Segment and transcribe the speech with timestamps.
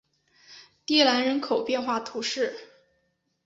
[0.83, 2.57] 蒂兰人口变化图示